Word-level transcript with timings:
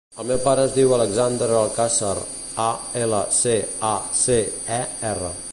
El 0.21 0.25
meu 0.29 0.37
pare 0.45 0.61
es 0.69 0.71
diu 0.77 0.93
Alexander 0.97 1.49
Alcacer: 1.57 2.15
a, 2.65 2.67
ela, 3.05 3.23
ce, 3.43 3.55
a, 3.95 3.95
ce, 4.25 4.43
e, 4.81 4.85
erra. 5.15 5.35